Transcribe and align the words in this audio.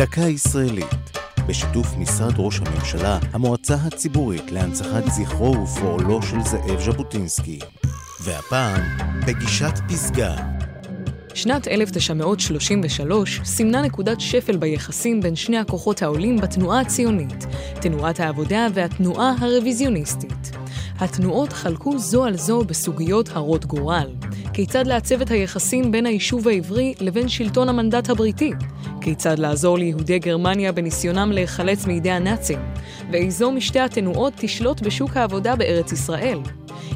דקה 0.00 0.20
ישראלית, 0.20 1.18
בשיתוף 1.46 1.86
משרד 1.96 2.32
ראש 2.38 2.60
הממשלה, 2.60 3.18
המועצה 3.32 3.74
הציבורית 3.74 4.52
להנצחת 4.52 5.04
זכרו 5.06 5.62
ופועלו 5.62 6.22
של 6.22 6.36
זאב 6.44 6.80
ז'בוטינסקי. 6.80 7.58
והפעם, 8.24 8.82
בגישת 9.26 9.72
פסגה. 9.88 10.36
שנת 11.34 11.68
1933 11.68 13.40
סימנה 13.44 13.82
נקודת 13.82 14.20
שפל 14.20 14.56
ביחסים 14.56 15.20
בין 15.20 15.36
שני 15.36 15.58
הכוחות 15.58 16.02
העולים 16.02 16.36
בתנועה 16.36 16.80
הציונית, 16.80 17.46
תנועת 17.80 18.20
העבודה 18.20 18.66
והתנועה 18.74 19.34
הרוויזיוניסטית. 19.40 20.50
התנועות 20.98 21.52
חלקו 21.52 21.98
זו 21.98 22.24
על 22.24 22.36
זו 22.36 22.64
בסוגיות 22.64 23.28
הרות 23.28 23.64
גורל. 23.64 24.08
כיצד 24.52 24.86
לעצב 24.86 25.20
את 25.20 25.30
היחסים 25.30 25.92
בין 25.92 26.06
היישוב 26.06 26.48
העברי 26.48 26.94
לבין 27.00 27.28
שלטון 27.28 27.68
המנדט 27.68 28.10
הבריטי? 28.10 28.52
כיצד 29.00 29.38
לעזור 29.38 29.78
ליהודי 29.78 30.18
גרמניה 30.18 30.72
בניסיונם 30.72 31.32
להיחלץ 31.32 31.86
מידי 31.86 32.10
הנאצים? 32.10 32.58
ואיזו 33.12 33.52
משתי 33.52 33.80
התנועות 33.80 34.32
תשלוט 34.36 34.80
בשוק 34.80 35.16
העבודה 35.16 35.56
בארץ 35.56 35.92
ישראל? 35.92 36.38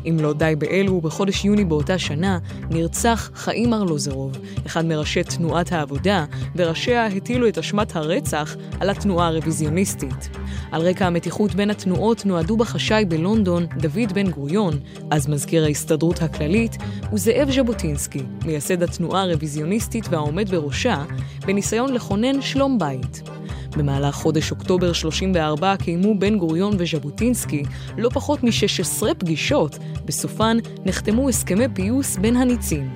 אם 0.06 0.16
לא 0.20 0.32
די 0.32 0.54
באלו, 0.58 1.00
בחודש 1.00 1.44
יוני 1.44 1.64
באותה 1.64 1.98
שנה 1.98 2.38
נרצח 2.70 3.30
חיים 3.34 3.74
ארלוזרוב, 3.74 4.38
אחד 4.66 4.84
מראשי 4.84 5.24
תנועת 5.24 5.72
העבודה, 5.72 6.24
וראשיה 6.56 7.06
הטילו 7.06 7.48
את 7.48 7.58
אשמת 7.58 7.96
הרצח 7.96 8.56
על 8.80 8.90
התנועה 8.90 9.26
הרוויזיוניסטית. 9.26 10.28
על 10.72 10.82
רקע 10.82 11.06
המתיחות 11.06 11.54
בין 11.54 11.70
התנועות 11.70 12.26
נועדו 12.26 12.56
בחשאי 12.56 13.04
בלונדון 13.04 13.66
דוד 13.66 14.12
בן 14.14 14.30
גוריון, 14.30 14.74
אז 15.10 15.28
מזכיר 15.28 15.64
ההסתדרות 15.64 16.22
הכללית, 16.22 16.76
וזאב 17.12 17.50
ז'בוטינסקי, 17.50 18.22
מייסד 18.44 18.82
התנועה 18.82 19.22
הרוויזיוניסטית 19.22 20.08
והעומד 20.10 20.50
בראשה, 20.50 21.04
בניסיון 21.46 21.92
לכונן 21.92 22.42
שלום 22.42 22.78
בית. 22.78 23.33
במהלך 23.76 24.14
חודש 24.14 24.50
אוקטובר 24.50 24.92
34 24.92 25.76
קיימו 25.76 26.18
בן 26.18 26.38
גוריון 26.38 26.74
וז'בוטינסקי 26.78 27.62
לא 27.98 28.08
פחות 28.08 28.44
מ-16 28.44 29.14
פגישות, 29.18 29.78
בסופן 30.04 30.56
נחתמו 30.84 31.28
הסכמי 31.28 31.64
פיוס 31.74 32.16
בין 32.16 32.36
הניצים. 32.36 32.92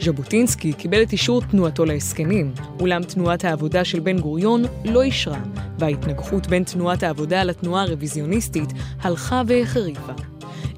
ז'בוטינסקי 0.00 0.72
קיבל 0.72 1.02
את 1.02 1.12
אישור 1.12 1.42
תנועתו 1.50 1.84
להסכמים, 1.84 2.52
אולם 2.80 3.02
תנועת 3.02 3.44
העבודה 3.44 3.84
של 3.84 4.00
בן 4.00 4.18
גוריון 4.18 4.62
לא 4.84 5.02
אישרה, 5.02 5.40
וההתנגחות 5.78 6.46
בין 6.46 6.64
תנועת 6.64 7.02
העבודה 7.02 7.44
לתנועה 7.44 7.82
הרוויזיוניסטית 7.82 8.72
הלכה 9.00 9.42
והחריפה. 9.46 10.12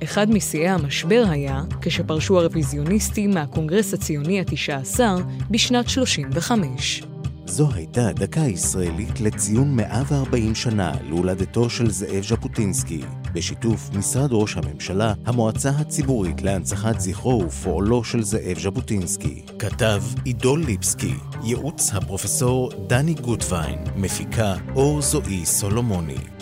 אחד 0.03 0.31
משיאי 0.31 0.69
המשבר 0.69 1.25
היה 1.29 1.63
כשפרשו 1.81 2.41
הרוויזיוניסטים 2.41 3.31
מהקונגרס 3.31 3.95
הציוני 3.95 4.41
התשע 4.41 4.77
עשר 4.77 5.17
בשנת 5.51 5.89
35. 5.89 7.14
זו 7.47 7.69
הייתה 7.75 8.13
דקה 8.13 8.41
ישראלית 8.41 9.21
לציון 9.21 9.77
140 9.77 10.55
שנה 10.55 10.93
להולדתו 11.09 11.71
של 11.71 11.91
זאב 11.91 12.25
ז'בוטינסקי, 12.29 13.01
בשיתוף 13.33 13.91
משרד 13.95 14.29
ראש 14.33 14.57
הממשלה, 14.57 15.15
המועצה 15.27 15.71
הציבורית 15.71 16.43
להנצחת 16.43 17.01
זכרו 17.01 17.45
ופועלו 17.47 18.05
של 18.05 18.23
זאב 18.23 18.59
ז'בוטינסקי. 18.63 19.43
כתב 19.59 20.03
עידו 20.25 20.57
ליבסקי, 20.57 21.15
ייעוץ 21.43 21.95
הפרופסור 21.95 22.71
דני 22.87 23.15
גוטווין, 23.15 23.79
מפיקה 23.97 24.55
אור 24.75 25.03
זועי 25.03 25.47
סולומוני. 25.47 26.34